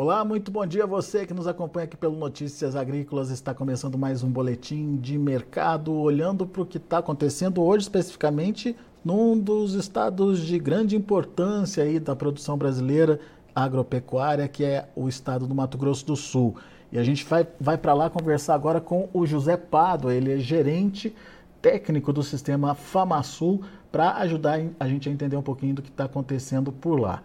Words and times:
Olá, 0.00 0.24
muito 0.24 0.52
bom 0.52 0.64
dia 0.64 0.84
a 0.84 0.86
você 0.86 1.26
que 1.26 1.34
nos 1.34 1.48
acompanha 1.48 1.82
aqui 1.82 1.96
pelo 1.96 2.16
Notícias 2.16 2.76
Agrícolas. 2.76 3.30
Está 3.30 3.52
começando 3.52 3.98
mais 3.98 4.22
um 4.22 4.30
boletim 4.30 4.94
de 4.94 5.18
mercado, 5.18 5.92
olhando 5.92 6.46
para 6.46 6.62
o 6.62 6.66
que 6.66 6.76
está 6.76 6.98
acontecendo 6.98 7.60
hoje, 7.60 7.82
especificamente 7.82 8.76
num 9.04 9.36
dos 9.36 9.74
estados 9.74 10.46
de 10.46 10.56
grande 10.56 10.94
importância 10.94 11.82
aí 11.82 11.98
da 11.98 12.14
produção 12.14 12.56
brasileira 12.56 13.18
agropecuária, 13.52 14.46
que 14.46 14.64
é 14.64 14.88
o 14.94 15.08
estado 15.08 15.48
do 15.48 15.54
Mato 15.56 15.76
Grosso 15.76 16.06
do 16.06 16.14
Sul. 16.14 16.54
E 16.92 16.98
a 17.00 17.02
gente 17.02 17.24
vai, 17.24 17.44
vai 17.60 17.76
para 17.76 17.92
lá 17.92 18.08
conversar 18.08 18.54
agora 18.54 18.80
com 18.80 19.08
o 19.12 19.26
José 19.26 19.56
Pado, 19.56 20.12
ele 20.12 20.32
é 20.32 20.38
gerente 20.38 21.12
técnico 21.60 22.12
do 22.12 22.22
sistema 22.22 22.72
FamaSul, 22.72 23.62
para 23.90 24.12
ajudar 24.18 24.60
a 24.78 24.86
gente 24.86 25.08
a 25.08 25.12
entender 25.12 25.36
um 25.36 25.42
pouquinho 25.42 25.74
do 25.74 25.82
que 25.82 25.90
está 25.90 26.04
acontecendo 26.04 26.70
por 26.70 27.00
lá. 27.00 27.20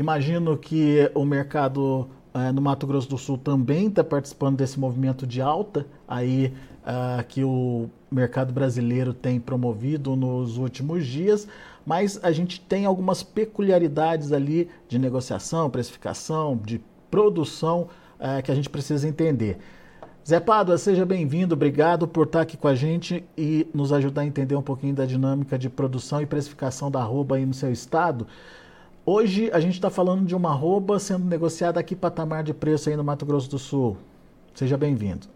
Imagino 0.00 0.56
que 0.56 1.10
o 1.14 1.26
mercado 1.26 2.08
uh, 2.32 2.50
no 2.54 2.62
Mato 2.62 2.86
Grosso 2.86 3.06
do 3.06 3.18
Sul 3.18 3.36
também 3.36 3.88
está 3.88 4.02
participando 4.02 4.56
desse 4.56 4.80
movimento 4.80 5.26
de 5.26 5.42
alta 5.42 5.86
aí 6.08 6.54
uh, 6.86 7.22
que 7.28 7.44
o 7.44 7.90
mercado 8.10 8.50
brasileiro 8.50 9.12
tem 9.12 9.38
promovido 9.38 10.16
nos 10.16 10.56
últimos 10.56 11.04
dias, 11.04 11.46
mas 11.84 12.18
a 12.22 12.32
gente 12.32 12.62
tem 12.62 12.86
algumas 12.86 13.22
peculiaridades 13.22 14.32
ali 14.32 14.70
de 14.88 14.98
negociação, 14.98 15.68
precificação, 15.68 16.56
de 16.56 16.80
produção 17.10 17.88
uh, 18.18 18.42
que 18.42 18.50
a 18.50 18.54
gente 18.54 18.70
precisa 18.70 19.06
entender. 19.06 19.58
Zé 20.26 20.40
Pádua, 20.40 20.78
seja 20.78 21.04
bem-vindo, 21.04 21.54
obrigado 21.54 22.08
por 22.08 22.24
estar 22.24 22.40
aqui 22.40 22.56
com 22.56 22.68
a 22.68 22.74
gente 22.74 23.22
e 23.36 23.66
nos 23.74 23.92
ajudar 23.92 24.22
a 24.22 24.26
entender 24.26 24.56
um 24.56 24.62
pouquinho 24.62 24.94
da 24.94 25.04
dinâmica 25.04 25.58
de 25.58 25.68
produção 25.68 26.22
e 26.22 26.26
precificação 26.26 26.90
da 26.90 27.00
arroba 27.00 27.36
aí 27.36 27.44
no 27.44 27.52
seu 27.52 27.70
estado. 27.70 28.26
Hoje 29.04 29.50
a 29.50 29.58
gente 29.58 29.74
está 29.74 29.88
falando 29.88 30.26
de 30.26 30.36
uma 30.36 30.50
arroba 30.50 30.98
sendo 30.98 31.24
negociada 31.24 31.80
aqui 31.80 31.96
patamar 31.96 32.44
de 32.44 32.52
preço 32.52 32.90
aí 32.90 32.96
no 32.96 33.02
Mato 33.02 33.24
Grosso 33.24 33.48
do 33.48 33.58
Sul. 33.58 33.96
Seja 34.54 34.76
bem-vindo. 34.76 35.26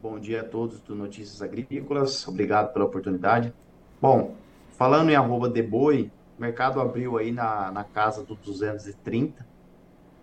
Bom 0.00 0.20
dia 0.20 0.42
a 0.42 0.44
todos 0.44 0.80
do 0.80 0.94
Notícias 0.94 1.42
Agrícolas, 1.42 2.28
obrigado 2.28 2.72
pela 2.72 2.84
oportunidade. 2.84 3.52
Bom, 4.00 4.36
falando 4.78 5.10
em 5.10 5.16
arroba 5.16 5.48
de 5.48 5.62
boi, 5.64 6.12
o 6.38 6.40
mercado 6.40 6.80
abriu 6.80 7.18
aí 7.18 7.32
na, 7.32 7.72
na 7.72 7.82
casa 7.82 8.22
dos 8.22 8.38
230 8.38 9.44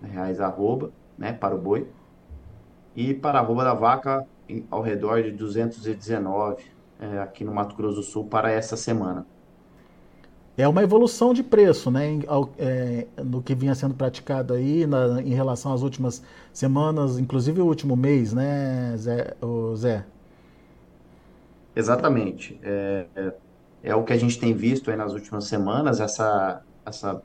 reais 0.02 0.40
a 0.40 0.46
arroba, 0.46 0.90
né, 1.18 1.34
para 1.34 1.54
o 1.54 1.58
boi. 1.58 1.86
E 2.96 3.14
para 3.14 3.40
a 3.40 3.42
arroba 3.42 3.66
da 3.66 3.74
vaca, 3.74 4.26
em, 4.48 4.66
ao 4.72 4.82
redor 4.82 5.22
de 5.22 5.32
219 5.32 6.64
é, 6.98 7.20
aqui 7.20 7.44
no 7.44 7.54
Mato 7.54 7.76
Grosso 7.76 7.98
do 7.98 8.04
Sul 8.04 8.26
para 8.26 8.50
essa 8.50 8.78
semana 8.78 9.26
é 10.62 10.68
uma 10.68 10.84
evolução 10.84 11.34
de 11.34 11.44
preço, 11.44 11.90
né, 11.92 12.08
em, 12.08 12.24
é, 12.58 13.08
no 13.24 13.42
que 13.42 13.56
vinha 13.56 13.76
sendo 13.76 13.94
praticado 13.96 14.54
aí 14.54 14.86
na, 14.86 15.22
em 15.22 15.34
relação 15.34 15.74
às 15.74 15.82
últimas 15.82 16.24
semanas, 16.54 17.20
inclusive 17.20 17.62
o 17.62 17.66
último 17.66 17.96
mês, 17.96 18.34
né, 18.34 18.96
Zé? 18.98 19.36
Zé? 19.76 20.06
Exatamente. 21.76 22.60
É, 22.64 23.06
é, 23.16 23.34
é, 23.84 23.96
o 23.96 24.04
que 24.04 24.14
a 24.14 24.18
gente 24.18 24.40
tem 24.40 24.54
visto 24.54 24.92
aí 24.92 24.98
nas 24.98 25.14
últimas 25.14 25.46
semanas, 25.46 26.00
essa, 26.00 26.62
essa 26.86 27.22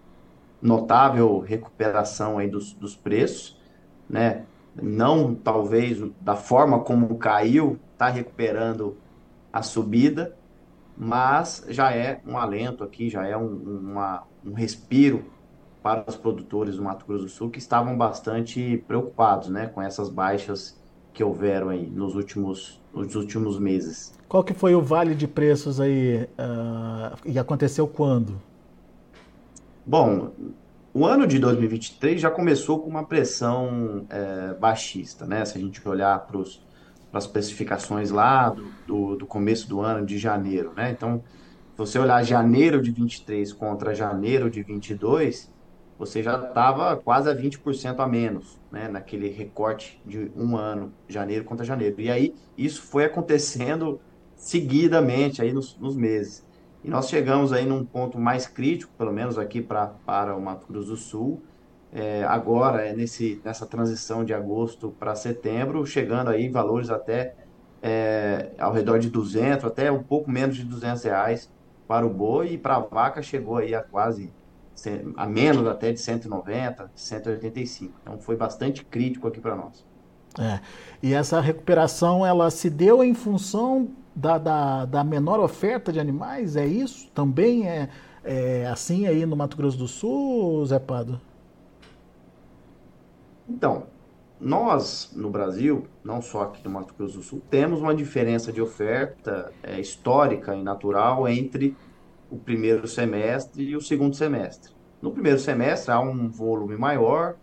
notável 0.61 1.39
recuperação 1.41 2.39
aí 2.39 2.48
dos, 2.48 2.73
dos 2.73 2.97
preços, 2.97 3.61
né? 4.09 4.45
Não 4.81 5.34
talvez 5.34 5.98
da 6.20 6.37
forma 6.37 6.81
como 6.81 7.17
caiu, 7.17 7.79
está 7.92 8.09
recuperando 8.09 8.97
a 9.53 9.62
subida, 9.62 10.37
mas 10.97 11.64
já 11.69 11.92
é 11.92 12.20
um 12.27 12.39
alento 12.39 12.83
aqui, 12.83 13.11
já 13.11 13.27
é 13.27 13.36
um, 13.36 13.47
uma, 13.47 14.25
um 14.44 14.52
respiro 14.52 15.25
para 15.83 16.05
os 16.08 16.16
produtores 16.16 16.77
do 16.77 16.83
Mato 16.83 17.06
Grosso 17.06 17.25
do 17.25 17.30
Sul 17.30 17.50
que 17.50 17.58
estavam 17.58 17.97
bastante 17.97 18.83
preocupados 18.89 19.48
né, 19.48 19.67
com 19.67 19.80
essas 19.80 20.08
baixas 20.08 20.80
que 21.12 21.23
houveram 21.23 21.68
aí 21.68 21.86
nos 21.86 22.14
últimos, 22.14 22.80
nos 22.92 23.14
últimos 23.14 23.58
meses. 23.58 24.12
Qual 24.29 24.42
que 24.42 24.52
foi 24.52 24.74
o 24.74 24.83
vale 24.83 25.14
de 25.14 25.29
preços 25.29 25.80
aí 25.80 26.29
uh, 26.39 27.17
e 27.24 27.39
aconteceu 27.39 27.86
quando? 27.86 28.40
Bom, 29.85 30.33
o 30.92 31.06
ano 31.06 31.27
de 31.27 31.39
2023 31.39 32.20
já 32.20 32.30
começou 32.30 32.80
com 32.80 32.90
uma 32.90 33.05
pressão 33.05 34.06
é, 34.08 34.55
baixista, 34.55 35.27
né? 35.27 35.45
Se 35.45 35.58
a 35.58 35.61
gente 35.61 35.86
olhar 35.86 36.18
para 36.27 36.39
os 36.39 36.66
as 37.17 37.25
especificações 37.25 38.11
lá 38.11 38.51
do, 38.51 38.67
do, 38.87 39.17
do, 39.17 39.27
começo 39.27 39.69
do 39.69 39.81
ano, 39.81 40.05
de 40.05 40.19
janeiro, 40.19 40.73
né? 40.75 40.91
Então, 40.91 41.23
você 41.77 41.99
olhar 41.99 42.23
janeiro 42.23 42.81
de 42.81 42.91
23 42.91 43.53
contra 43.53 43.95
janeiro 43.95 44.51
de 44.51 44.63
22, 44.63 45.53
você 45.99 46.23
já 46.23 46.37
estava 46.37 46.97
quase 46.97 47.29
a 47.29 47.35
20% 47.35 48.01
a 48.01 48.07
menos, 48.07 48.59
né? 48.71 48.89
Naquele 48.89 49.29
recorte 49.29 50.01
de 50.05 50.31
um 50.37 50.57
ano, 50.57 50.93
janeiro 51.09 51.45
contra 51.45 51.65
janeiro. 51.65 52.01
E 52.01 52.11
aí, 52.11 52.35
isso 52.57 52.83
foi 52.83 53.05
acontecendo 53.05 54.01
seguidamente 54.35 55.43
aí 55.43 55.53
nos, 55.53 55.77
nos 55.79 55.97
meses. 55.97 56.47
E 56.85 56.91
nós 56.91 57.09
chegamos 57.09 57.53
aí 57.53 57.67
num 57.67 57.85
ponto 57.85 58.19
mais 58.19 58.47
crítico, 58.47 58.93
pelo 58.97 59.13
menos 59.13 59.39
aqui 59.39 59.61
pra, 59.61 59.87
para 59.87 60.37
o 60.37 60.41
Mato 60.41 60.67
Grosso 60.69 60.89
do 60.91 60.97
Sul, 60.97 61.43
é, 61.98 62.24
agora, 62.24 62.83
é 62.83 62.92
nesse, 62.92 63.40
nessa 63.42 63.64
transição 63.64 64.23
de 64.23 64.34
agosto 64.34 64.95
para 64.98 65.14
setembro, 65.14 65.86
chegando 65.86 66.29
aí 66.29 66.46
valores 66.46 66.90
até 66.90 67.34
é, 67.83 68.51
ao 68.58 68.70
redor 68.70 68.98
de 68.98 69.08
200, 69.08 69.64
até 69.64 69.90
um 69.90 70.02
pouco 70.02 70.30
menos 70.30 70.56
de 70.56 70.64
200 70.64 71.02
reais 71.05 71.51
para 71.89 72.06
o 72.06 72.11
boi, 72.11 72.52
e 72.52 72.58
para 72.58 72.77
a 72.77 72.80
vaca 72.80 73.23
chegou 73.23 73.56
aí 73.56 73.74
a 73.74 73.80
quase, 73.80 74.30
a 75.17 75.27
menos 75.27 75.67
até 75.67 75.90
de 75.90 75.98
190, 75.98 76.90
185. 76.95 77.95
Então 78.02 78.18
foi 78.18 78.36
bastante 78.36 78.85
crítico 78.85 79.27
aqui 79.27 79.40
para 79.40 79.56
nós. 79.56 79.83
É, 80.39 80.61
e 81.02 81.14
essa 81.14 81.40
recuperação, 81.40 82.27
ela 82.27 82.51
se 82.51 82.68
deu 82.68 83.02
em 83.02 83.14
função 83.14 83.89
da, 84.14 84.36
da, 84.36 84.85
da 84.85 85.02
menor 85.02 85.40
oferta 85.40 85.90
de 85.90 85.98
animais, 85.98 86.56
é 86.56 86.67
isso? 86.67 87.11
Também 87.14 87.67
é, 87.67 87.89
é 88.23 88.67
assim 88.67 89.06
aí 89.06 89.24
no 89.24 89.35
Mato 89.35 89.56
Grosso 89.56 89.79
do 89.79 89.89
Sul, 89.89 90.62
Zé 90.67 90.79
Pado? 90.79 91.18
Então, 93.48 93.84
nós 94.40 95.12
no 95.14 95.30
Brasil, 95.30 95.86
não 96.05 96.20
só 96.20 96.42
aqui 96.42 96.62
no 96.64 96.70
Mato 96.70 96.95
Grosso 96.95 97.18
do 97.18 97.23
Sul, 97.23 97.42
temos 97.48 97.80
uma 97.80 97.95
diferença 97.95 98.52
de 98.52 98.61
oferta 98.61 99.52
é, 99.62 99.80
histórica 99.80 100.55
e 100.55 100.62
natural 100.62 101.27
entre 101.29 101.77
o 102.30 102.36
primeiro 102.36 102.86
semestre 102.86 103.62
e 103.62 103.77
o 103.77 103.80
segundo 103.80 104.14
semestre. 104.14 104.73
No 105.01 105.11
primeiro 105.11 105.39
semestre 105.39 105.92
há 105.92 106.01
um 106.01 106.29
volume 106.29 106.77
maior, 106.77 107.36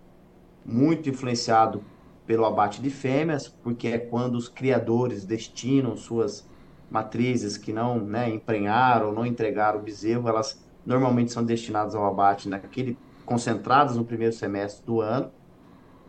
muito 0.65 1.09
influenciado 1.09 1.83
pelo 2.27 2.45
abate 2.45 2.81
de 2.81 2.89
fêmeas, 2.89 3.47
porque 3.47 3.87
é 3.87 3.97
quando 3.97 4.35
os 4.35 4.47
criadores 4.47 5.25
destinam 5.25 5.95
suas 5.97 6.47
matrizes 6.89 7.57
que 7.57 7.73
não 7.73 7.99
né, 7.99 8.29
emprenharam 8.29 9.11
não 9.11 9.25
entregaram 9.25 9.79
o 9.79 9.83
bezerro, 9.83 10.29
elas 10.29 10.63
normalmente 10.85 11.31
são 11.31 11.43
destinadas 11.43 11.95
ao 11.95 12.05
abate 12.05 12.47
naquele 12.47 12.97
concentradas 13.25 13.95
no 13.95 14.05
primeiro 14.05 14.33
semestre 14.33 14.85
do 14.85 15.01
ano 15.01 15.31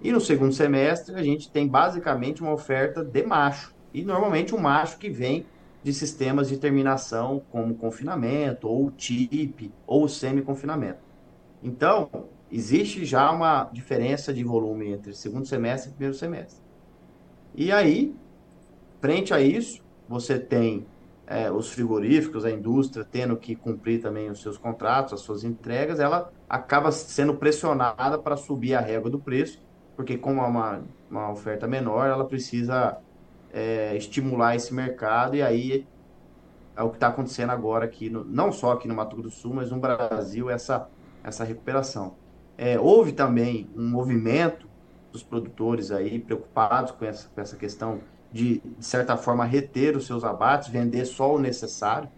e 0.04 0.12
no 0.12 0.20
segundo 0.20 0.52
semestre, 0.52 1.14
a 1.14 1.22
gente 1.22 1.50
tem 1.50 1.66
basicamente 1.66 2.42
uma 2.42 2.52
oferta 2.52 3.02
de 3.02 3.22
macho. 3.22 3.74
E 3.90 4.04
normalmente 4.04 4.54
um 4.54 4.58
macho 4.58 4.98
que 4.98 5.08
vem 5.08 5.46
de 5.82 5.94
sistemas 5.94 6.50
de 6.50 6.58
terminação, 6.58 7.42
como 7.50 7.74
confinamento, 7.74 8.68
ou 8.68 8.90
TIP, 8.90 9.72
ou 9.86 10.06
semi-confinamento. 10.06 10.98
Então, 11.62 12.10
existe 12.52 13.02
já 13.06 13.30
uma 13.30 13.64
diferença 13.72 14.30
de 14.30 14.44
volume 14.44 14.90
entre 14.90 15.14
segundo 15.14 15.46
semestre 15.46 15.88
e 15.88 15.94
primeiro 15.94 16.14
semestre. 16.14 16.62
E 17.54 17.72
aí, 17.72 18.14
frente 19.00 19.32
a 19.32 19.40
isso, 19.40 19.82
você 20.06 20.38
tem 20.38 20.86
é, 21.26 21.50
os 21.50 21.70
frigoríficos, 21.70 22.44
a 22.44 22.50
indústria 22.50 23.06
tendo 23.10 23.38
que 23.38 23.56
cumprir 23.56 24.02
também 24.02 24.28
os 24.28 24.42
seus 24.42 24.58
contratos, 24.58 25.14
as 25.14 25.20
suas 25.20 25.44
entregas, 25.44 25.98
ela 25.98 26.30
acaba 26.46 26.92
sendo 26.92 27.32
pressionada 27.36 28.18
para 28.18 28.36
subir 28.36 28.74
a 28.74 28.80
régua 28.80 29.08
do 29.08 29.18
preço 29.18 29.63
porque 29.96 30.18
como 30.18 30.40
é 30.40 30.46
uma, 30.46 30.82
uma 31.10 31.30
oferta 31.30 31.66
menor, 31.66 32.06
ela 32.06 32.24
precisa 32.24 32.98
é, 33.52 33.96
estimular 33.96 34.56
esse 34.56 34.74
mercado, 34.74 35.36
e 35.36 35.42
aí 35.42 35.86
é 36.76 36.82
o 36.82 36.90
que 36.90 36.96
está 36.96 37.08
acontecendo 37.08 37.50
agora 37.50 37.84
aqui, 37.84 38.10
no, 38.10 38.24
não 38.24 38.50
só 38.50 38.72
aqui 38.72 38.88
no 38.88 38.94
Mato 38.94 39.16
Grosso 39.16 39.36
do 39.36 39.40
Sul, 39.40 39.54
mas 39.54 39.70
no 39.70 39.78
Brasil, 39.78 40.50
essa, 40.50 40.88
essa 41.22 41.44
recuperação. 41.44 42.16
É, 42.58 42.78
houve 42.78 43.12
também 43.12 43.70
um 43.76 43.88
movimento 43.88 44.68
dos 45.12 45.22
produtores 45.22 45.90
aí 45.90 46.18
preocupados 46.18 46.90
com 46.92 47.04
essa, 47.04 47.28
com 47.28 47.40
essa 47.40 47.56
questão 47.56 48.00
de, 48.32 48.58
de 48.58 48.84
certa 48.84 49.16
forma, 49.16 49.44
reter 49.44 49.96
os 49.96 50.06
seus 50.06 50.24
abates, 50.24 50.68
vender 50.68 51.04
só 51.04 51.32
o 51.32 51.38
necessário, 51.38 52.08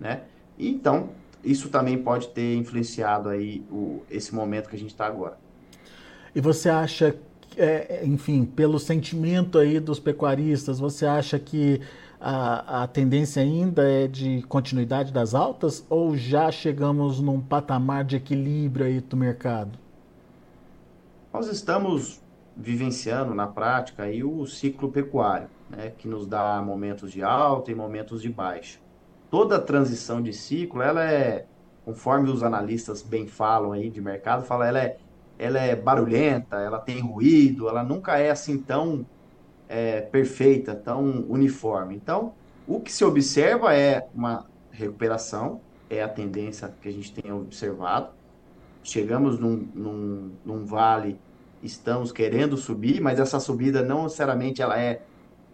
né? 0.00 0.22
E, 0.56 0.70
então, 0.70 1.10
isso 1.44 1.68
também 1.68 2.02
pode 2.02 2.28
ter 2.28 2.54
influenciado 2.54 3.28
aí 3.28 3.62
o, 3.70 4.02
esse 4.10 4.34
momento 4.34 4.68
que 4.70 4.76
a 4.76 4.78
gente 4.78 4.90
está 4.90 5.06
agora. 5.06 5.38
E 6.38 6.40
você 6.40 6.68
acha, 6.68 7.16
é, 7.56 8.06
enfim, 8.06 8.44
pelo 8.44 8.78
sentimento 8.78 9.58
aí 9.58 9.80
dos 9.80 9.98
pecuaristas, 9.98 10.78
você 10.78 11.04
acha 11.04 11.36
que 11.36 11.80
a, 12.20 12.84
a 12.84 12.86
tendência 12.86 13.42
ainda 13.42 13.82
é 13.82 14.06
de 14.06 14.42
continuidade 14.42 15.12
das 15.12 15.34
altas 15.34 15.84
ou 15.90 16.16
já 16.16 16.48
chegamos 16.52 17.18
num 17.18 17.40
patamar 17.40 18.04
de 18.04 18.14
equilíbrio 18.14 18.86
aí 18.86 19.00
do 19.00 19.16
mercado? 19.16 19.76
Nós 21.32 21.48
estamos 21.48 22.20
vivenciando 22.56 23.34
na 23.34 23.48
prática 23.48 24.04
aí 24.04 24.22
o 24.22 24.46
ciclo 24.46 24.92
pecuário, 24.92 25.48
né, 25.68 25.90
que 25.98 26.06
nos 26.06 26.24
dá 26.24 26.62
momentos 26.62 27.10
de 27.10 27.20
alta 27.20 27.72
e 27.72 27.74
momentos 27.74 28.22
de 28.22 28.28
baixa. 28.28 28.78
Toda 29.28 29.58
transição 29.58 30.22
de 30.22 30.32
ciclo, 30.32 30.82
ela 30.82 31.02
é, 31.02 31.46
conforme 31.84 32.30
os 32.30 32.44
analistas 32.44 33.02
bem 33.02 33.26
falam 33.26 33.72
aí 33.72 33.90
de 33.90 34.00
mercado, 34.00 34.44
fala, 34.44 34.68
ela 34.68 34.78
é, 34.78 34.98
ela 35.38 35.58
é 35.58 35.76
barulhenta, 35.76 36.56
ela 36.56 36.78
tem 36.78 37.00
ruído, 37.00 37.68
ela 37.68 37.82
nunca 37.82 38.18
é 38.18 38.30
assim 38.30 38.58
tão 38.58 39.06
é, 39.68 40.00
perfeita, 40.00 40.74
tão 40.74 41.24
uniforme. 41.28 41.94
Então, 41.94 42.32
o 42.66 42.80
que 42.80 42.92
se 42.92 43.04
observa 43.04 43.74
é 43.74 44.06
uma 44.14 44.46
recuperação, 44.70 45.60
é 45.88 46.02
a 46.02 46.08
tendência 46.08 46.72
que 46.80 46.88
a 46.88 46.92
gente 46.92 47.12
tem 47.12 47.32
observado. 47.32 48.10
Chegamos 48.82 49.38
num, 49.38 49.68
num, 49.74 50.32
num 50.44 50.64
vale 50.64 51.18
estamos 51.62 52.12
querendo 52.12 52.56
subir, 52.56 53.00
mas 53.00 53.18
essa 53.18 53.40
subida 53.40 53.82
não 53.82 54.04
necessariamente 54.04 54.62
ela 54.62 54.80
é, 54.80 55.02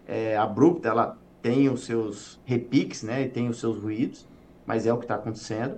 é 0.07 0.37
abrupta, 0.37 0.89
ela 0.89 1.17
tem 1.41 1.69
os 1.69 1.85
seus 1.85 2.39
repiques, 2.45 3.03
né, 3.03 3.23
e 3.23 3.29
tem 3.29 3.47
os 3.49 3.59
seus 3.59 3.77
ruídos, 3.77 4.27
mas 4.65 4.85
é 4.85 4.93
o 4.93 4.97
que 4.97 5.05
está 5.05 5.15
acontecendo. 5.15 5.77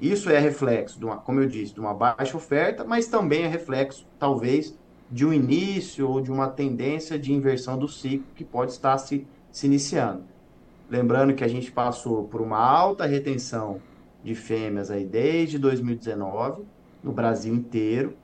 Isso 0.00 0.28
é 0.28 0.38
reflexo, 0.38 0.98
de 0.98 1.04
uma, 1.04 1.16
como 1.16 1.40
eu 1.40 1.48
disse, 1.48 1.72
de 1.72 1.80
uma 1.80 1.94
baixa 1.94 2.36
oferta, 2.36 2.84
mas 2.84 3.06
também 3.06 3.44
é 3.44 3.48
reflexo, 3.48 4.06
talvez, 4.18 4.76
de 5.10 5.24
um 5.24 5.32
início 5.32 6.08
ou 6.08 6.20
de 6.20 6.30
uma 6.30 6.48
tendência 6.48 7.18
de 7.18 7.32
inversão 7.32 7.78
do 7.78 7.88
ciclo 7.88 8.26
que 8.34 8.44
pode 8.44 8.72
estar 8.72 8.98
se, 8.98 9.26
se 9.50 9.66
iniciando. 9.66 10.24
Lembrando 10.90 11.34
que 11.34 11.42
a 11.42 11.48
gente 11.48 11.72
passou 11.72 12.24
por 12.24 12.40
uma 12.40 12.58
alta 12.58 13.06
retenção 13.06 13.80
de 14.22 14.34
fêmeas 14.34 14.90
aí 14.90 15.04
desde 15.04 15.58
2019, 15.58 16.64
no 17.02 17.12
Brasil 17.12 17.54
inteiro, 17.54 18.16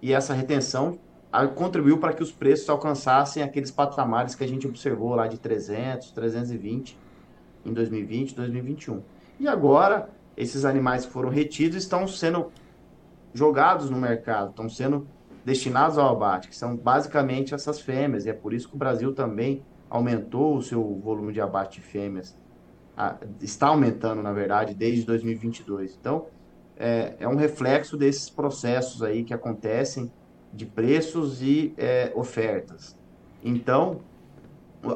e 0.00 0.12
essa 0.12 0.34
retenção 0.34 0.98
contribuiu 1.54 1.98
para 1.98 2.12
que 2.12 2.22
os 2.22 2.30
preços 2.30 2.68
alcançassem 2.68 3.42
aqueles 3.42 3.70
patamares 3.70 4.34
que 4.34 4.44
a 4.44 4.46
gente 4.46 4.66
observou 4.66 5.14
lá 5.14 5.26
de 5.26 5.38
300, 5.38 6.12
320 6.12 6.96
em 7.64 7.72
2020, 7.72 8.34
2021. 8.36 9.02
E 9.40 9.48
agora, 9.48 10.10
esses 10.36 10.64
animais 10.64 11.06
que 11.06 11.12
foram 11.12 11.28
retidos 11.28 11.76
estão 11.76 12.06
sendo 12.06 12.50
jogados 13.32 13.90
no 13.90 13.96
mercado, 13.96 14.50
estão 14.50 14.68
sendo 14.68 15.06
destinados 15.44 15.98
ao 15.98 16.08
abate, 16.10 16.48
que 16.48 16.56
são 16.56 16.76
basicamente 16.76 17.54
essas 17.54 17.80
fêmeas, 17.80 18.24
e 18.24 18.30
é 18.30 18.32
por 18.32 18.54
isso 18.54 18.68
que 18.68 18.74
o 18.74 18.78
Brasil 18.78 19.12
também 19.12 19.62
aumentou 19.90 20.56
o 20.56 20.62
seu 20.62 20.82
volume 21.00 21.32
de 21.32 21.40
abate 21.40 21.80
de 21.80 21.86
fêmeas. 21.86 22.36
está 23.40 23.68
aumentando, 23.68 24.22
na 24.22 24.32
verdade, 24.32 24.74
desde 24.74 25.04
2022. 25.04 25.96
Então, 26.00 26.26
é, 26.76 27.14
é 27.20 27.28
um 27.28 27.36
reflexo 27.36 27.96
desses 27.96 28.30
processos 28.30 29.02
aí 29.02 29.22
que 29.22 29.34
acontecem 29.34 30.10
de 30.52 30.64
preços 30.64 31.42
e 31.42 31.74
é, 31.76 32.12
ofertas. 32.14 32.96
Então, 33.42 34.00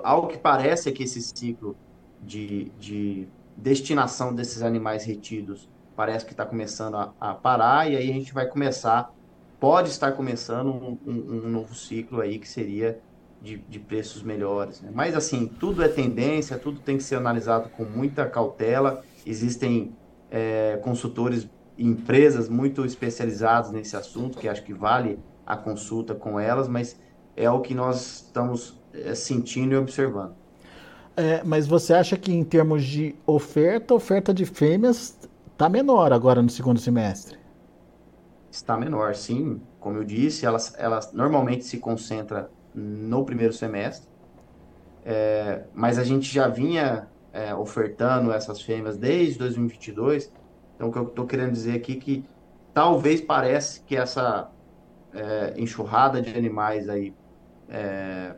algo 0.03 0.29
que 0.29 0.39
parece 0.39 0.89
é 0.89 0.93
que 0.93 1.03
esse 1.03 1.21
ciclo 1.21 1.77
de, 2.23 2.71
de 2.79 3.29
destinação 3.59 4.35
desses 4.35 4.63
animais 4.63 5.05
retidos 5.05 5.69
parece 5.97 6.25
que 6.25 6.33
está 6.33 6.47
começando 6.47 6.95
a, 6.95 7.13
a, 7.21 7.35
parar, 7.35 7.91
e 7.91 7.97
aí 7.97 8.09
a 8.09 8.13
gente 8.13 8.33
vai 8.33 8.47
começar, 8.47 9.13
pode 9.59 9.89
estar 9.89 10.13
começando 10.13 10.69
um, 10.69 10.97
um, 11.05 11.13
um 11.13 11.49
novo 11.51 11.75
ciclo 11.75 12.21
aí 12.21 12.39
que 12.39 12.49
seria 12.49 13.01
de, 13.43 13.59
de 13.59 13.81
preços 13.81 14.23
melhores. 14.23 14.81
Né? 14.81 14.91
Mas 14.95 15.17
assim, 15.17 15.47
tudo 15.47 15.83
é 15.83 15.89
tendência, 15.89 16.57
tudo 16.57 16.79
tem 16.79 16.97
que 16.97 17.03
ser 17.03 17.17
analisado 17.17 17.69
com 17.71 17.85
muita 17.85 18.27
cautela. 18.27 19.03
Existem 19.27 19.93
é, 20.31 20.79
consultores 20.85 21.49
empresas 21.77 22.49
muito 22.49 22.85
especializadas 22.85 23.73
nesse 23.73 23.97
assunto, 23.97 24.39
que 24.39 24.49
acho 24.49 24.63
que 24.63 24.73
vale 24.73 25.19
a 25.45 25.57
consulta 25.57 26.15
com 26.15 26.39
elas, 26.39 26.69
mas 26.69 26.99
é 27.37 27.51
o 27.51 27.61
que 27.61 27.75
nós 27.75 28.25
estamos 28.27 28.81
é, 28.93 29.15
sentindo 29.15 29.75
e 29.75 29.77
observando. 29.77 30.35
É, 31.19 31.43
mas 31.45 31.67
você 31.67 31.93
acha 31.93 32.17
que 32.17 32.33
em 32.33 32.45
termos 32.45 32.85
de 32.85 33.15
oferta, 33.27 33.93
oferta 33.95 34.33
de 34.33 34.47
fêmeas 34.47 35.19
está 35.53 35.69
menor 35.69 36.13
agora 36.13 36.41
no 36.41 36.49
segundo 36.49 36.79
semestre? 36.79 37.37
Está 38.51 38.77
menor, 38.77 39.15
sim. 39.15 39.61
Como 39.81 39.99
eu 39.99 40.05
disse, 40.05 40.47
elas 40.47 41.13
normalmente 41.13 41.65
se 41.65 41.79
concentra 41.79 42.51
no 42.75 43.25
primeiro 43.25 43.53
semestre, 43.53 44.09
é, 45.05 45.65
mas 45.75 45.99
a 45.99 46.05
gente 46.05 46.33
já 46.33 46.47
vinha 46.47 47.09
é, 47.33 47.55
ofertando 47.55 48.33
essas 48.33 48.61
fêmeas 48.61 48.97
desde 48.97 49.39
2022 49.39 50.31
então, 50.79 50.91
o 50.91 50.93
que 50.93 50.99
eu 50.99 51.09
estou 51.09 51.27
querendo 51.27 51.51
dizer 51.51 51.75
aqui 51.75 51.95
é 51.95 51.97
que 51.97 52.25
talvez 52.73 53.21
parece 53.21 53.81
que 53.81 53.97
essa 53.97 54.49
é, 55.13 55.55
enxurrada 55.57 56.23
de 56.23 56.31
animais 56.31 56.89
aí, 56.89 57.13
é, 57.69 58.37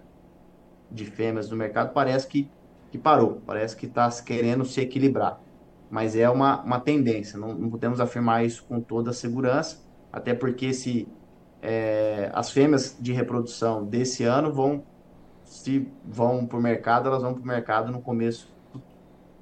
de 0.90 1.04
fêmeas 1.04 1.50
no 1.50 1.56
mercado, 1.58 1.92
parece 1.92 2.26
que, 2.26 2.50
que 2.90 2.98
parou, 2.98 3.40
parece 3.46 3.76
que 3.76 3.87
está 3.87 4.08
querendo 4.22 4.64
se 4.64 4.81
equilibrar. 4.81 5.40
Mas 5.90 6.14
é 6.14 6.28
uma, 6.28 6.62
uma 6.62 6.81
tendência, 6.81 7.38
não, 7.38 7.54
não 7.54 7.70
podemos 7.70 8.00
afirmar 8.00 8.44
isso 8.44 8.64
com 8.64 8.81
toda 8.81 9.10
a 9.10 9.14
segurança, 9.14 9.81
até 10.12 10.34
porque 10.34 10.72
se 10.72 11.08
é, 11.62 12.31
as 12.32 12.50
fêmeas 12.50 12.96
de 12.98 13.12
reprodução 13.12 13.84
desse 13.84 14.25
ano 14.25 14.52
vão 14.52 14.82
se 15.44 15.88
vão 16.04 16.46
para 16.46 16.56
o 16.56 16.62
mercado, 16.62 17.08
elas 17.08 17.22
vão 17.22 17.34
para 17.34 17.42
o 17.42 17.46
mercado 17.46 17.90
no 17.90 18.00
começo 18.00 18.48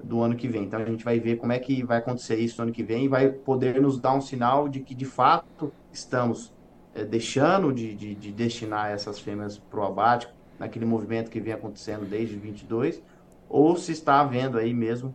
do 0.03 0.21
ano 0.21 0.35
que 0.35 0.47
vem. 0.47 0.63
Então 0.63 0.79
a 0.79 0.85
gente 0.85 1.03
vai 1.03 1.19
ver 1.19 1.35
como 1.37 1.51
é 1.51 1.59
que 1.59 1.83
vai 1.83 1.99
acontecer 1.99 2.37
isso 2.37 2.57
no 2.57 2.63
ano 2.63 2.71
que 2.71 2.81
vem 2.81 3.05
e 3.05 3.07
vai 3.07 3.29
poder 3.29 3.79
nos 3.79 3.99
dar 3.99 4.15
um 4.15 4.21
sinal 4.21 4.67
de 4.67 4.79
que 4.79 4.95
de 4.95 5.05
fato 5.05 5.71
estamos 5.91 6.51
é, 6.95 7.03
deixando 7.03 7.71
de, 7.71 7.93
de, 7.93 8.15
de, 8.15 8.31
destinar 8.31 8.89
essas 8.89 9.19
fêmeas 9.19 9.59
para 9.59 9.79
o 9.79 9.83
abate, 9.83 10.27
naquele 10.57 10.85
movimento 10.85 11.29
que 11.29 11.39
vem 11.39 11.53
acontecendo 11.53 12.05
desde 12.09 12.35
22, 12.35 13.01
ou 13.49 13.75
se 13.75 13.91
está 13.91 14.19
havendo 14.19 14.57
aí 14.57 14.73
mesmo 14.73 15.13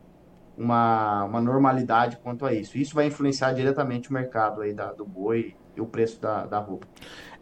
uma, 0.57 1.25
uma 1.25 1.41
normalidade 1.41 2.19
quanto 2.23 2.45
a 2.45 2.53
isso. 2.53 2.77
Isso 2.77 2.95
vai 2.95 3.07
influenciar 3.07 3.53
diretamente 3.53 4.11
o 4.11 4.13
mercado 4.13 4.61
aí 4.61 4.73
da, 4.73 4.93
do 4.93 5.05
boi 5.05 5.55
e 5.77 5.81
o 5.81 5.87
preço 5.87 6.21
da, 6.21 6.47
da 6.47 6.59
roupa. 6.59 6.87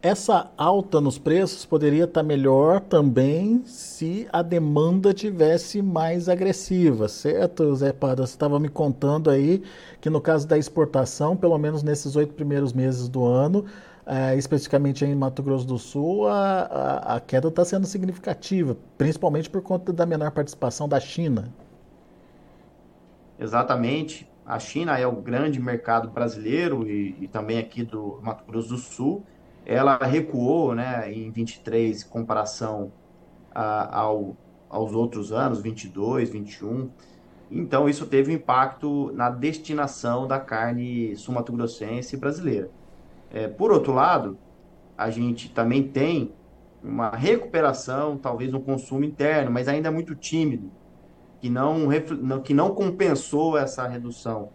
Essa 0.01 0.51
alta 0.57 1.01
nos 1.01 1.17
preços 1.17 1.65
poderia 1.65 2.05
estar 2.05 2.25
melhor 2.25 2.81
também 2.81 3.63
se 3.65 4.27
a 4.33 4.43
demanda 4.43 5.15
tivesse 5.15 5.81
mais 5.81 6.29
agressiva, 6.29 7.07
certo, 7.07 7.73
Zé 7.77 7.93
Pada? 7.93 8.27
Você 8.27 8.33
estava 8.33 8.59
me 8.59 8.69
contando 8.69 9.31
aí 9.31 9.63
que 10.01 10.11
no 10.11 10.21
caso 10.21 10.49
da 10.49 10.59
exportação, 10.59 11.37
pelo 11.37 11.57
menos 11.57 11.85
nesses 11.85 12.17
oito 12.17 12.35
primeiros 12.35 12.73
meses 12.73 13.09
do 13.09 13.25
ano, 13.25 13.65
é, 14.07 14.37
especificamente 14.37 15.05
em 15.05 15.15
Mato 15.15 15.43
Grosso 15.43 15.67
do 15.67 15.79
Sul, 15.79 16.27
a, 16.27 16.61
a, 16.63 17.17
a 17.17 17.21
queda 17.21 17.49
está 17.49 17.65
sendo 17.65 17.87
significativa, 17.87 18.77
principalmente 18.99 19.49
por 19.49 19.63
conta 19.63 19.93
da 19.93 20.05
menor 20.05 20.31
participação 20.31 20.89
da 20.89 20.99
China. 20.99 21.53
Exatamente. 23.39 24.29
A 24.45 24.59
China 24.59 24.99
é 24.99 25.07
o 25.07 25.13
grande 25.13 25.61
mercado 25.61 26.11
brasileiro 26.11 26.87
e, 26.89 27.17
e 27.21 27.29
também 27.29 27.59
aqui 27.59 27.85
do 27.85 28.21
Mato 28.23 28.45
Grosso 28.45 28.69
do 28.69 28.77
Sul 28.77 29.25
ela 29.65 29.97
recuou 29.99 30.75
né, 30.75 31.13
em 31.13 31.31
23 31.31 32.03
em 32.03 32.09
comparação 32.09 32.93
a, 33.55 34.01
ao, 34.01 34.37
aos 34.69 34.93
outros 34.93 35.33
anos, 35.33 35.61
22, 35.61 36.31
21. 36.31 36.91
Então, 37.51 37.89
isso 37.89 38.07
teve 38.07 38.33
um 38.33 38.35
impacto 38.35 39.13
na 39.13 39.31
destinação 39.31 40.27
da 40.27 40.41
carne 40.41 41.15
sumatogrossense 41.17 42.17
brasileira. 42.17 42.71
É, 43.33 43.49
por 43.49 43.73
outro 43.73 43.93
lado, 43.93 44.39
a 44.97 45.11
gente 45.11 45.51
também 45.51 45.83
tem 45.83 46.33
uma 46.83 47.11
recuperação, 47.11 48.19
talvez 48.19 48.53
no 48.53 48.61
consumo 48.61 49.05
interno, 49.05 49.51
mas 49.51 49.69
ainda 49.69 49.91
muito 49.91 50.15
tímido, 50.15 50.71
que 51.41 51.49
não, 51.49 51.89
que 52.45 52.53
não 52.53 52.75
compensou 52.75 53.57
essa 53.57 53.87
redução 53.87 54.51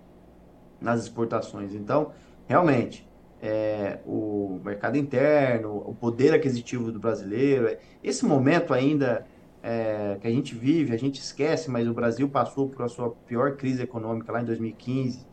nas 0.79 1.01
exportações. 1.01 1.74
Então, 1.74 2.12
realmente, 2.46 3.07
é, 3.41 4.00
o 4.05 4.60
mercado 4.63 4.98
interno, 4.98 5.84
o 5.86 5.93
poder 5.93 6.34
aquisitivo 6.34 6.91
do 6.91 7.00
brasileiro. 7.00 7.77
Esse 8.03 8.25
momento 8.25 8.74
ainda 8.74 9.25
é, 9.62 10.17
que 10.19 10.27
a 10.27 10.31
gente 10.31 10.55
vive, 10.55 10.93
a 10.93 10.98
gente 10.98 11.19
esquece, 11.19 11.69
mas 11.69 11.88
o 11.88 11.93
Brasil 11.93 12.29
passou 12.29 12.69
por 12.69 12.84
a 12.84 12.88
sua 12.88 13.12
pior 13.27 13.55
crise 13.55 13.84
econômica 13.84 14.31
lá 14.31 14.41
em 14.41 14.46
2015, 14.46 15.25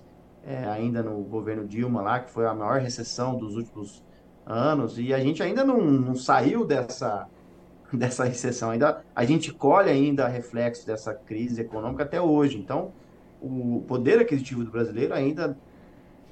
é, 0.46 0.64
ainda 0.66 1.02
no 1.02 1.22
governo 1.22 1.66
Dilma 1.66 2.02
lá, 2.02 2.20
que 2.20 2.30
foi 2.30 2.46
a 2.46 2.54
maior 2.54 2.80
recessão 2.80 3.36
dos 3.36 3.56
últimos 3.56 4.02
anos, 4.46 4.98
e 4.98 5.14
a 5.14 5.18
gente 5.18 5.42
ainda 5.42 5.64
não, 5.64 5.80
não 5.80 6.14
saiu 6.14 6.64
dessa, 6.64 7.26
dessa 7.92 8.24
recessão, 8.24 8.70
ainda 8.70 9.02
a 9.14 9.24
gente 9.24 9.52
colhe 9.52 9.90
ainda 9.90 10.28
reflexo 10.28 10.86
dessa 10.86 11.14
crise 11.14 11.60
econômica 11.60 12.02
até 12.02 12.20
hoje. 12.20 12.58
Então, 12.58 12.92
o 13.40 13.82
poder 13.86 14.18
aquisitivo 14.18 14.64
do 14.64 14.70
brasileiro 14.70 15.14
ainda 15.14 15.56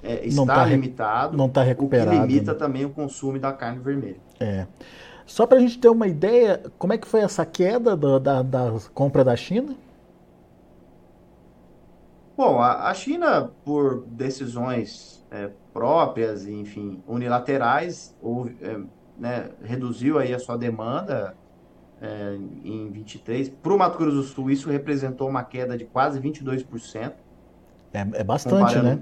é, 0.03 0.27
está 0.27 0.45
tá, 0.45 0.67
limitado, 0.67 1.37
não 1.37 1.47
está 1.47 1.63
recuperado. 1.63 2.11
O 2.11 2.21
que 2.21 2.27
limita 2.27 2.53
né? 2.53 2.59
também 2.59 2.85
o 2.85 2.91
consumo 2.91 3.39
da 3.39 3.53
carne 3.53 3.79
vermelha. 3.79 4.17
É. 4.41 4.67
Só 5.25 5.47
para 5.47 5.59
a 5.59 5.61
gente 5.61 5.79
ter 5.79 5.89
uma 5.89 6.09
ideia, 6.09 6.61
como 6.79 6.93
é 6.93 6.99
que 6.99 7.07
foi 7.07 7.21
essa 7.21 7.47
queda 7.47 7.97
do, 7.97 8.19
da, 8.19 8.43
da 8.43 8.73
compra 8.93 9.25
da 9.25 9.37
China? 9.37 9.77
Bom, 12.37 12.61
a, 12.61 12.89
a 12.89 12.95
China, 12.95 13.51
por 13.65 14.05
decisões 14.07 15.25
é, 15.31 15.51
próprias, 15.73 16.47
enfim, 16.47 17.03
unilaterais, 17.07 18.17
houve, 18.21 18.57
é, 18.63 18.81
né, 19.19 19.51
reduziu 19.63 20.19
aí 20.19 20.33
a 20.35 20.39
sua 20.39 20.57
demanda 20.57 21.37
é, 22.01 22.37
em 22.65 22.91
23. 22.91 23.49
Para 23.49 23.73
o 23.73 23.79
Mato 23.79 23.99
Grosso 23.99 24.17
do 24.17 24.23
Sul, 24.23 24.51
isso 24.51 24.71
representou 24.71 25.29
uma 25.29 25.45
queda 25.45 25.77
de 25.77 25.85
quase 25.85 26.21
22%. 26.21 27.13
É, 27.93 28.01
é 28.15 28.25
bastante, 28.25 28.79
né? 28.79 29.01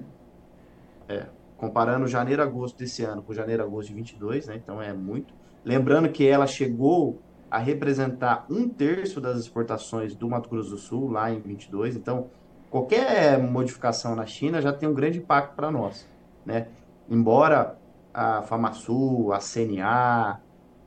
É, 1.09 1.27
comparando 1.57 2.07
janeiro 2.07 2.43
agosto 2.43 2.79
desse 2.79 3.03
ano 3.05 3.23
com 3.23 3.33
janeiro 3.33 3.63
agosto 3.63 3.89
de 3.89 3.95
22, 3.95 4.47
né? 4.47 4.57
Então 4.57 4.83
é 4.83 4.93
muito. 4.93 5.33
Lembrando 5.65 6.09
que 6.09 6.27
ela 6.27 6.47
chegou 6.47 7.21
a 7.51 7.59
representar 7.59 8.47
um 8.49 8.69
terço 8.69 9.21
das 9.21 9.39
exportações 9.39 10.15
do 10.15 10.29
Mato 10.29 10.49
Grosso 10.49 10.71
do 10.71 10.79
Sul 10.79 11.11
lá 11.11 11.31
em 11.33 11.41
22. 11.41 11.97
Então, 11.97 12.29
qualquer 12.71 13.39
modificação 13.39 14.15
na 14.15 14.25
China 14.25 14.62
já 14.62 14.73
tem 14.73 14.89
um 14.89 14.95
grande 14.95 15.19
impacto 15.19 15.55
para 15.55 15.71
nós, 15.71 16.07
né? 16.47 16.69
Embora 17.09 17.77
a 18.15 18.43
FamaSul, 18.43 19.33
a 19.33 19.41
CNA, 19.41 20.41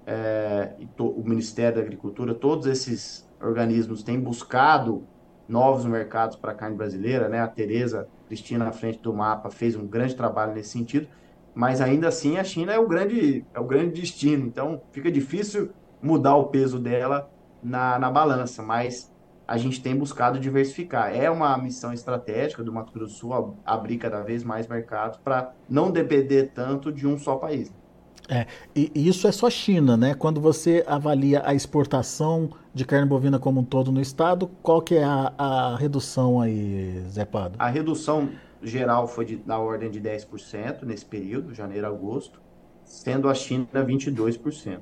é, 0.08 0.74
o 0.98 1.22
Ministério 1.24 1.76
da 1.76 1.82
Agricultura, 1.82 2.34
todos 2.34 2.66
esses 2.66 3.30
organismos 3.42 4.02
têm 4.02 4.20
buscado 4.20 5.04
novos 5.48 5.86
mercados 5.86 6.38
para 6.38 6.54
a 6.54 6.56
carne 6.56 6.78
brasileira, 6.78 7.28
né? 7.28 7.42
A 7.42 7.48
Tereza 7.48 8.08
Cristina, 8.28 8.64
na 8.64 8.72
frente 8.72 9.00
do 9.00 9.14
mapa, 9.14 9.50
fez 9.50 9.76
um 9.76 9.86
grande 9.86 10.16
trabalho 10.16 10.54
nesse 10.54 10.70
sentido, 10.70 11.08
mas 11.54 11.82
ainda 11.82 12.08
assim 12.08 12.38
a 12.38 12.44
China 12.44 12.74
é 12.74 12.80
o 12.80 12.88
grande, 12.88 13.46
é 13.54 13.60
o 13.60 13.66
grande 13.66 14.02
destino, 14.02 14.48
então 14.48 14.82
fica 14.92 15.12
difícil 15.12 15.72
mudar 16.02 16.36
o 16.36 16.46
peso 16.46 16.80
dela 16.80 17.30
na, 17.62 18.00
na 18.00 18.10
balança, 18.10 18.64
mas 18.64 19.13
a 19.48 19.58
gente 19.58 19.82
tem 19.82 19.96
buscado 19.96 20.40
diversificar. 20.40 21.16
É 21.16 21.30
uma 21.30 21.58
missão 21.58 21.94
estratégica 21.94 22.64
do 22.64 22.72
Mato 22.72 22.94
Grosso 22.94 23.14
do 23.14 23.18
Sul 23.18 23.58
abrir 23.66 23.98
cada 23.98 24.22
vez 24.22 24.44
mais 24.44 24.68
mercados 24.68 25.18
para 25.18 25.54
não 25.70 25.92
depender 25.92 26.52
tanto 26.54 26.92
de 26.92 27.06
um 27.06 27.18
só 27.18 27.36
país. 27.36 27.72
É, 28.30 28.48
e, 28.74 28.92
isso 28.96 29.28
é 29.28 29.32
só 29.32 29.50
China, 29.50 29.98
né? 29.98 30.14
Quando 30.14 30.40
você 30.40 30.84
avalia 30.88 31.42
a 31.46 31.54
exportação 31.54 32.50
de 32.74 32.86
carne 32.86 33.08
bovina 33.08 33.38
como 33.38 33.60
um 33.60 33.64
todo 33.66 33.92
no 33.92 34.00
estado, 34.00 34.50
qual 34.62 34.82
que 34.82 34.96
é 34.96 35.04
a, 35.04 35.34
a 35.38 35.76
redução 35.76 36.40
aí, 36.40 37.04
Zé 37.10 37.26
Pado? 37.26 37.56
A 37.60 37.68
redução 37.68 38.30
geral 38.62 39.08
foi 39.08 39.26
de, 39.26 39.42
na 39.46 39.60
ordem 39.60 39.92
de 39.92 40.00
10% 40.00 40.84
nesse 40.84 41.06
período, 41.06 41.54
janeiro 41.54 41.86
a 41.86 41.90
agosto, 41.90 42.42
sendo 42.86 43.28
a 43.28 43.34
China 43.34 43.68
22%. 43.74 44.80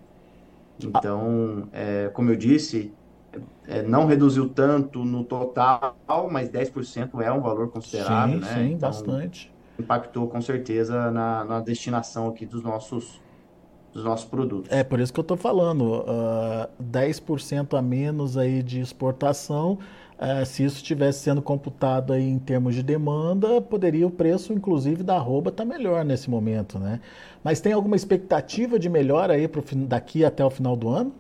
Então, 0.80 1.68
ah. 1.74 1.78
é, 1.78 2.10
como 2.10 2.30
eu 2.30 2.36
disse, 2.36 2.94
é, 3.68 3.82
não 3.82 4.06
reduziu 4.06 4.50
tanto 4.50 5.04
no 5.06 5.24
total, 5.24 5.96
mas 6.30 6.50
10% 6.50 7.22
é 7.22 7.32
um 7.32 7.42
valor 7.42 7.70
considerável, 7.70 8.40
sim, 8.40 8.46
né? 8.46 8.54
Sim, 8.54 8.66
então, 8.74 8.90
bastante. 8.90 9.54
Impactou 9.80 10.28
com 10.28 10.42
certeza 10.42 11.10
na, 11.12 11.44
na 11.46 11.60
destinação 11.60 12.28
aqui 12.28 12.46
dos 12.46 12.62
nossos 12.62 13.22
dos 13.94 14.04
nossos 14.04 14.26
produtos. 14.26 14.72
É 14.72 14.84
por 14.84 15.00
isso 15.00 15.12
que 15.12 15.20
eu 15.20 15.24
estou 15.24 15.36
falando, 15.38 15.82
uh, 15.82 16.06
ah, 16.08 16.70
10% 16.82 17.78
a 17.78 17.82
menos 17.82 18.38
aí 18.38 18.64
de 18.64 18.80
exportação, 18.80 19.78
uh, 20.18 20.46
se 20.46 20.64
isso 20.64 20.78
estivesse 20.78 21.20
sendo 21.20 21.42
computado 21.42 22.14
aí 22.14 22.26
em 22.28 22.40
termos 22.40 22.74
de 22.74 22.84
demanda, 22.84 23.62
poderia 23.62 24.08
o 24.08 24.12
preço, 24.12 24.54
inclusive, 24.54 25.04
da 25.04 25.16
arroba 25.16 25.50
estar 25.50 25.66
tá 25.66 25.70
melhor 25.70 26.06
nesse 26.06 26.30
momento, 26.30 26.80
né? 26.80 27.02
Mas 27.44 27.60
tem 27.60 27.74
alguma 27.74 27.96
expectativa 27.96 28.80
de 28.80 28.88
melhora 28.88 29.34
aí 29.34 29.48
pro, 29.48 29.64
daqui 29.86 30.24
até 30.24 30.44
o 30.44 30.50
final 30.50 30.76
do 30.76 30.88
ano? 30.88 31.14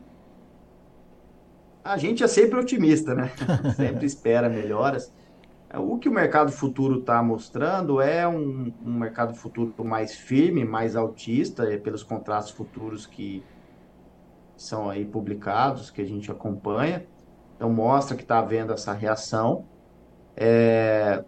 A 1.83 1.97
gente 1.97 2.23
é 2.23 2.27
sempre 2.27 2.59
otimista, 2.59 3.15
né? 3.15 3.31
sempre 3.75 4.05
espera 4.05 4.47
melhoras. 4.49 5.11
O 5.73 5.97
que 5.97 6.09
o 6.09 6.11
mercado 6.11 6.51
futuro 6.51 6.99
está 6.99 7.23
mostrando 7.23 8.01
é 8.01 8.27
um, 8.27 8.73
um, 8.85 8.93
mercado 8.93 9.33
futuro 9.33 9.73
mais 9.85 10.13
firme, 10.13 10.65
mais 10.65 10.95
altista, 10.95 11.63
é 11.63 11.77
pelos 11.77 12.03
contratos 12.03 12.51
futuros 12.51 13.05
que 13.05 13.41
são 14.57 14.89
aí 14.89 15.05
publicados, 15.05 15.89
que 15.89 16.01
a 16.01 16.05
gente 16.05 16.29
acompanha. 16.29 17.05
Então 17.55 17.69
mostra 17.69 18.17
que 18.17 18.23
está 18.23 18.39
havendo 18.39 18.73
essa 18.73 18.91
reação. 18.91 19.65
É, 20.35 21.23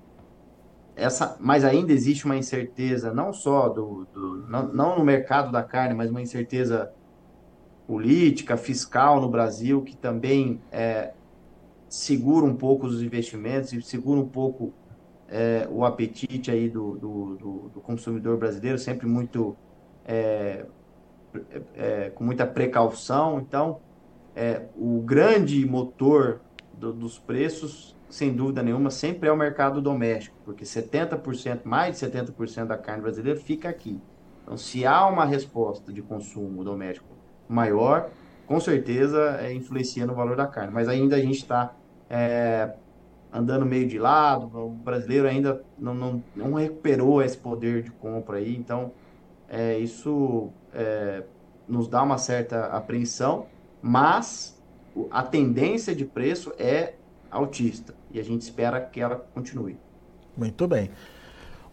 essa, 0.95 1.37
mas 1.39 1.63
ainda 1.63 1.93
existe 1.93 2.25
uma 2.25 2.35
incerteza, 2.35 3.13
não 3.13 3.31
só 3.31 3.69
do, 3.69 4.05
do 4.13 4.45
não, 4.47 4.67
não 4.67 4.97
no 4.99 5.05
mercado 5.05 5.51
da 5.51 5.63
carne, 5.63 5.95
mas 5.95 6.09
uma 6.09 6.21
incerteza 6.21 6.91
política, 7.87 8.57
fiscal 8.57 9.19
no 9.19 9.29
Brasil, 9.29 9.81
que 9.81 9.95
também 9.95 10.61
é, 10.71 11.13
segura 11.89 12.45
um 12.45 12.55
pouco 12.55 12.87
os 12.87 13.01
investimentos 13.01 13.73
e 13.73 13.81
segura 13.81 14.19
um 14.19 14.27
pouco 14.27 14.73
é, 15.27 15.67
o 15.69 15.83
apetite 15.83 16.51
aí 16.51 16.69
do, 16.69 16.97
do, 16.97 17.35
do, 17.35 17.69
do, 17.73 17.81
consumidor 17.81 18.37
brasileiro, 18.37 18.77
sempre 18.77 19.07
muito 19.07 19.55
é, 20.05 20.65
é, 21.75 22.09
com 22.11 22.23
muita 22.23 22.45
precaução. 22.45 23.39
Então, 23.39 23.79
é, 24.35 24.63
o 24.75 25.01
grande 25.01 25.65
motor 25.65 26.41
dos 26.73 27.19
preços, 27.19 27.95
sem 28.09 28.33
dúvida 28.33 28.61
nenhuma, 28.63 28.89
sempre 28.89 29.29
é 29.29 29.31
o 29.31 29.37
mercado 29.37 29.81
doméstico, 29.81 30.35
porque 30.43 30.63
70%, 30.65 31.61
mais 31.63 31.99
de 31.99 32.05
70% 32.07 32.65
da 32.65 32.77
carne 32.77 33.01
brasileira 33.01 33.39
fica 33.39 33.69
aqui. 33.69 33.99
Então, 34.43 34.57
se 34.57 34.85
há 34.85 35.05
uma 35.07 35.25
resposta 35.25 35.93
de 35.93 36.01
consumo 36.01 36.63
doméstico 36.63 37.12
maior, 37.53 38.09
com 38.45 38.59
certeza 38.59 39.37
é, 39.41 39.53
influencia 39.53 40.05
no 40.05 40.13
valor 40.13 40.35
da 40.35 40.47
carne. 40.47 40.73
Mas 40.73 40.87
ainda 40.87 41.15
a 41.15 41.19
gente 41.19 41.37
está 41.37 41.73
é, 42.09 42.73
andando 43.31 43.65
meio 43.65 43.87
de 43.87 43.97
lado, 43.97 44.45
o 44.57 44.69
brasileiro 44.69 45.27
ainda 45.27 45.63
não, 45.77 45.93
não, 45.93 46.23
não 46.35 46.53
recuperou 46.53 47.21
esse 47.21 47.37
poder 47.37 47.83
de 47.83 47.91
compra 47.91 48.37
aí, 48.37 48.55
então 48.55 48.91
é, 49.49 49.77
isso 49.77 50.49
é, 50.73 51.23
nos 51.67 51.87
dá 51.87 52.03
uma 52.03 52.17
certa 52.17 52.65
apreensão, 52.67 53.47
mas 53.81 54.61
a 55.09 55.23
tendência 55.23 55.95
de 55.95 56.05
preço 56.05 56.53
é 56.57 56.93
altista 57.31 57.95
e 58.11 58.19
a 58.19 58.23
gente 58.23 58.41
espera 58.41 58.79
que 58.79 59.01
ela 59.01 59.15
continue. 59.15 59.77
Muito 60.37 60.67
bem. 60.67 60.89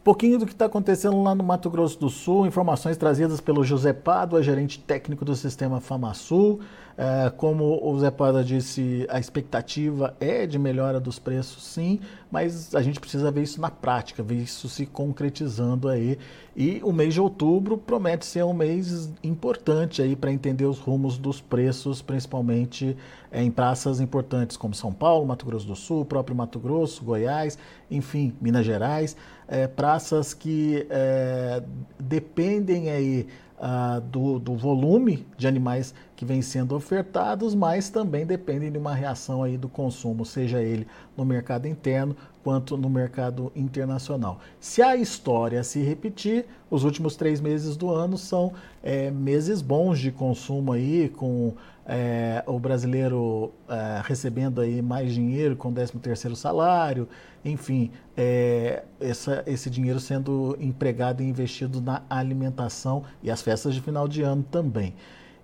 Pouquinho 0.02 0.38
do 0.38 0.46
que 0.46 0.52
está 0.52 0.64
acontecendo 0.64 1.22
lá 1.22 1.34
no 1.34 1.44
Mato 1.44 1.68
Grosso 1.68 2.00
do 2.00 2.08
Sul, 2.08 2.46
informações 2.46 2.96
trazidas 2.96 3.38
pelo 3.38 3.62
José 3.62 3.92
Pádua, 3.92 4.42
gerente 4.42 4.78
técnico 4.78 5.26
do 5.26 5.36
sistema 5.36 5.78
FamaSul. 5.78 6.60
É, 6.96 7.30
como 7.30 7.78
o 7.82 7.98
Zé 7.98 8.10
Pada 8.10 8.42
disse, 8.42 9.06
a 9.10 9.18
expectativa 9.18 10.14
é 10.18 10.46
de 10.46 10.58
melhora 10.58 10.98
dos 10.98 11.18
preços, 11.18 11.64
sim, 11.64 12.00
mas 12.30 12.74
a 12.74 12.82
gente 12.82 13.00
precisa 13.00 13.30
ver 13.30 13.42
isso 13.42 13.60
na 13.60 13.70
prática, 13.70 14.22
ver 14.22 14.36
isso 14.36 14.68
se 14.68 14.86
concretizando 14.86 15.88
aí. 15.88 16.18
E 16.56 16.80
o 16.84 16.92
mês 16.92 17.14
de 17.14 17.20
outubro 17.20 17.76
promete 17.76 18.24
ser 18.24 18.44
um 18.44 18.52
mês 18.52 19.10
importante 19.22 20.00
aí 20.00 20.14
para 20.14 20.32
entender 20.32 20.64
os 20.64 20.78
rumos 20.78 21.18
dos 21.18 21.40
preços, 21.40 22.00
principalmente 22.00 22.96
é, 23.32 23.42
em 23.42 23.50
praças 23.50 24.00
importantes 24.00 24.56
como 24.56 24.74
São 24.74 24.92
Paulo, 24.92 25.26
Mato 25.26 25.44
Grosso 25.44 25.66
do 25.66 25.74
Sul, 25.74 26.04
próprio 26.04 26.36
Mato 26.36 26.58
Grosso, 26.58 27.04
Goiás, 27.04 27.58
enfim, 27.90 28.32
Minas 28.40 28.64
Gerais, 28.64 29.16
é, 29.48 29.66
praças 29.66 30.32
que 30.32 30.86
é, 30.88 31.62
dependem 31.98 32.90
aí 32.90 33.26
uh, 33.60 34.00
do, 34.00 34.38
do, 34.38 34.56
volume 34.56 35.26
de 35.36 35.46
animais 35.46 35.94
que 36.20 36.24
vem 36.26 36.42
sendo 36.42 36.76
ofertados, 36.76 37.54
mas 37.54 37.88
também 37.88 38.26
dependem 38.26 38.70
de 38.70 38.76
uma 38.76 38.94
reação 38.94 39.42
aí 39.42 39.56
do 39.56 39.70
consumo, 39.70 40.22
seja 40.22 40.60
ele 40.60 40.86
no 41.16 41.24
mercado 41.24 41.66
interno 41.66 42.14
quanto 42.44 42.76
no 42.76 42.90
mercado 42.90 43.50
internacional. 43.56 44.38
Se 44.60 44.82
a 44.82 44.94
história 44.94 45.64
se 45.64 45.80
repetir, 45.80 46.44
os 46.70 46.84
últimos 46.84 47.16
três 47.16 47.40
meses 47.40 47.74
do 47.74 47.88
ano 47.88 48.18
são 48.18 48.52
é, 48.82 49.10
meses 49.10 49.62
bons 49.62 49.98
de 49.98 50.12
consumo 50.12 50.74
aí, 50.74 51.08
com 51.08 51.54
é, 51.86 52.44
o 52.46 52.58
brasileiro 52.58 53.50
é, 53.66 54.02
recebendo 54.04 54.60
aí 54.60 54.82
mais 54.82 55.14
dinheiro 55.14 55.56
com 55.56 55.70
o 55.70 55.72
13 55.72 55.92
terceiro 56.00 56.36
salário, 56.36 57.08
enfim, 57.42 57.90
é, 58.14 58.82
essa, 59.00 59.42
esse 59.46 59.70
dinheiro 59.70 59.98
sendo 59.98 60.54
empregado 60.60 61.22
e 61.22 61.26
investido 61.26 61.80
na 61.80 62.02
alimentação 62.10 63.04
e 63.22 63.30
as 63.30 63.40
festas 63.40 63.74
de 63.74 63.80
final 63.80 64.06
de 64.06 64.20
ano 64.20 64.44
também. 64.50 64.94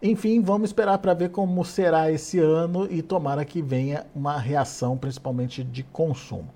Enfim, 0.02 0.42
vamos 0.42 0.70
esperar 0.70 0.98
para 0.98 1.14
ver 1.14 1.30
como 1.30 1.64
será 1.64 2.10
esse 2.10 2.38
ano 2.38 2.86
e 2.90 3.00
tomara 3.00 3.44
que 3.44 3.62
venha 3.62 4.06
uma 4.14 4.38
reação, 4.38 4.96
principalmente 4.96 5.64
de 5.64 5.82
consumo. 5.82 6.48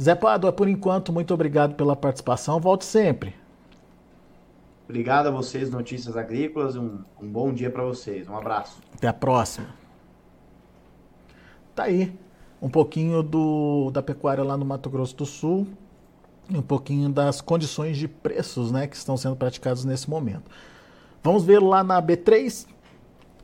Zé 0.00 0.14
Pádua, 0.14 0.52
por 0.52 0.68
enquanto, 0.68 1.12
muito 1.12 1.32
obrigado 1.32 1.74
pela 1.74 1.94
participação. 1.94 2.58
Volte 2.58 2.84
sempre. 2.84 3.34
Obrigado 4.88 5.28
a 5.28 5.30
vocês, 5.30 5.70
Notícias 5.70 6.16
Agrícolas. 6.16 6.76
Um, 6.76 6.98
um 7.20 7.28
bom 7.28 7.52
dia 7.52 7.70
para 7.70 7.84
vocês. 7.84 8.28
Um 8.28 8.36
abraço. 8.36 8.78
Até 8.94 9.06
a 9.06 9.12
próxima. 9.12 9.68
Tá 11.74 11.84
aí 11.84 12.12
um 12.60 12.68
pouquinho 12.68 13.22
do, 13.22 13.90
da 13.90 14.02
pecuária 14.02 14.44
lá 14.44 14.56
no 14.56 14.64
Mato 14.64 14.88
Grosso 14.88 15.16
do 15.16 15.26
Sul, 15.26 15.66
um 16.48 16.62
pouquinho 16.62 17.08
das 17.08 17.40
condições 17.40 17.96
de 17.96 18.06
preços 18.06 18.70
né, 18.70 18.86
que 18.86 18.94
estão 18.94 19.16
sendo 19.16 19.34
praticados 19.34 19.84
nesse 19.84 20.08
momento. 20.08 20.50
Vamos 21.22 21.44
ver 21.44 21.60
lá 21.60 21.82
na 21.82 22.00
B3, 22.00 22.66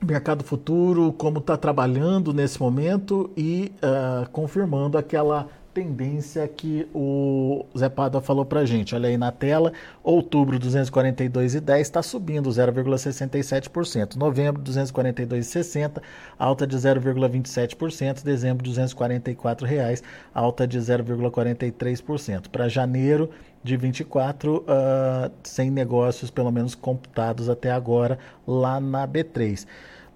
Mercado 0.05 0.45
Futuro, 0.45 1.13
como 1.13 1.39
está 1.39 1.57
trabalhando 1.57 2.33
nesse 2.33 2.61
momento 2.61 3.31
e 3.37 3.73
uh, 3.83 4.29
confirmando 4.31 4.97
aquela 4.97 5.49
tendência 5.73 6.47
que 6.49 6.89
o 6.95 7.65
Zé 7.77 7.89
Pada 7.89 8.21
falou 8.21 8.45
para 8.45 8.65
gente. 8.65 8.95
Olha 8.95 9.09
aí 9.09 9.17
na 9.17 9.31
tela, 9.31 9.73
outubro 10.03 10.59
242,10 10.59 11.81
está 11.81 12.03
subindo 12.03 12.51
0,67%. 12.51 14.17
Novembro 14.17 14.63
242,60, 14.63 16.03
alta 16.39 16.67
de 16.67 16.77
0,27%. 16.77 18.23
Dezembro 18.23 18.65
244 18.65 19.67
reais, 19.67 20.03
alta 20.35 20.67
de 20.67 20.79
0,43%. 20.79 22.49
Para 22.49 22.69
janeiro 22.69 23.31
de 23.63 23.77
24, 23.77 24.59
uh, 24.59 25.31
sem 25.43 25.71
negócios 25.71 26.31
pelo 26.31 26.51
menos 26.51 26.75
computados 26.75 27.49
até 27.49 27.71
agora 27.71 28.19
lá 28.47 28.81
na 28.81 29.07
B3 29.07 29.67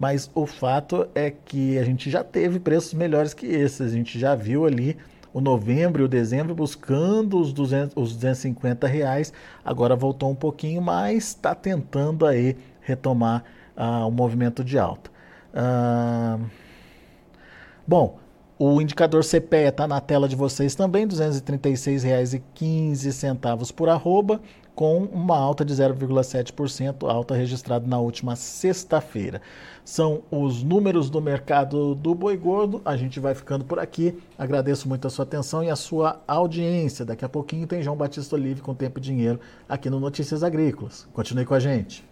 mas 0.03 0.29
o 0.35 0.47
fato 0.47 1.07
é 1.15 1.31
que 1.31 1.79
a 1.79 1.85
gente 1.85 2.11
já 2.11 2.25
teve 2.25 2.59
preços 2.59 2.93
melhores 2.93 3.33
que 3.33 3.47
esses. 3.47 3.93
A 3.93 3.95
gente 3.95 4.19
já 4.19 4.35
viu 4.35 4.67
ali 4.67 4.97
o 5.33 5.41
novembro 5.41 6.03
e 6.03 6.05
o 6.05 6.09
dezembro 6.09 6.55
buscando 6.55 7.41
os, 7.41 7.53
200, 7.53 7.97
os 7.97 8.15
250 8.15 8.87
reais. 8.87 9.33
Agora 9.65 9.97
voltou 9.97 10.31
um 10.31 10.35
pouquinho, 10.35 10.83
mas 10.83 11.29
está 11.29 11.55
tentando 11.55 12.27
aí 12.27 12.57
retomar 12.81 13.43
uh, 13.77 14.07
o 14.07 14.11
movimento 14.11 14.63
de 14.63 14.79
alta. 14.79 15.11
Uh, 15.55 16.45
bom, 17.87 18.19
o 18.59 18.79
indicador 18.81 19.23
CPEA 19.25 19.69
está 19.71 19.89
na 19.89 20.01
tela 20.01 20.29
de 20.29 20.37
vocês 20.37 20.75
também, 20.75 21.05
R$ 21.05 21.11
236,15 21.11 23.73
por 23.73 23.89
arroba 23.89 24.41
com 24.75 25.05
uma 25.05 25.37
alta 25.37 25.65
de 25.65 25.75
0,7%, 25.75 27.09
alta 27.09 27.35
registrada 27.35 27.87
na 27.87 27.99
última 27.99 28.37
sexta-feira. 28.37 29.41
São 29.85 30.23
os 30.31 30.63
números 30.63 31.11
do 31.11 31.21
mercado 31.21 31.95
do 31.95 32.15
boi 32.15 32.37
gordo. 32.37 32.81
A 32.85 32.97
gente 32.97 33.19
vai 33.19 33.35
ficando 33.35 33.65
por 33.65 33.79
aqui. 33.79 34.17
Agradeço 34.39 34.89
muito 34.89 35.07
a 35.07 35.11
sua 35.11 35.25
atenção 35.25 35.63
e 35.63 35.71
a 35.71 35.77
sua 35.77 36.21
audiência. 36.27 37.05
Daqui 37.05 37.25
a 37.25 37.29
pouquinho 37.29 37.67
tem 37.67 37.83
João 37.83 37.97
Batista 37.97 38.37
Olive 38.37 38.61
com 38.61 38.75
Tempo 38.75 38.99
e 38.99 39.03
Dinheiro 39.03 39.41
aqui 39.69 39.91
no 39.91 39.99
Notícias 39.99 40.43
Agrícolas. 40.43 41.09
Continue 41.13 41.45
com 41.45 41.55
a 41.55 41.61
gente. 41.61 42.12